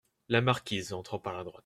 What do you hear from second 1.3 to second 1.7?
la droite.